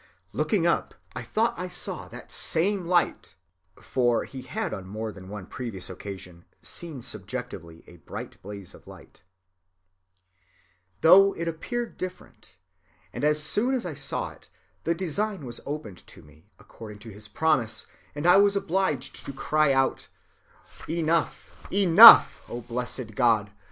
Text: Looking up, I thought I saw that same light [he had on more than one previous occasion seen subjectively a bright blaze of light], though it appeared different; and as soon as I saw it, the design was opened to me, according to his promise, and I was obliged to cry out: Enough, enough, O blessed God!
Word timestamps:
Looking 0.33 0.65
up, 0.65 0.95
I 1.15 1.21
thought 1.21 1.53
I 1.59 1.67
saw 1.67 2.07
that 2.07 2.31
same 2.31 2.87
light 2.87 3.35
[he 4.31 4.41
had 4.41 4.73
on 4.73 4.87
more 4.87 5.11
than 5.11 5.29
one 5.29 5.45
previous 5.45 5.91
occasion 5.91 6.43
seen 6.63 7.03
subjectively 7.03 7.83
a 7.85 7.97
bright 7.97 8.41
blaze 8.41 8.73
of 8.73 8.87
light], 8.87 9.21
though 11.01 11.33
it 11.35 11.47
appeared 11.47 11.97
different; 11.99 12.55
and 13.13 13.23
as 13.23 13.43
soon 13.43 13.75
as 13.75 13.85
I 13.85 13.93
saw 13.93 14.29
it, 14.31 14.49
the 14.85 14.95
design 14.95 15.45
was 15.45 15.61
opened 15.67 16.07
to 16.07 16.23
me, 16.23 16.49
according 16.57 16.97
to 16.97 17.09
his 17.09 17.27
promise, 17.27 17.85
and 18.15 18.25
I 18.25 18.37
was 18.37 18.55
obliged 18.55 19.23
to 19.27 19.31
cry 19.33 19.71
out: 19.71 20.07
Enough, 20.89 21.71
enough, 21.71 22.41
O 22.49 22.61
blessed 22.61 23.13
God! 23.13 23.51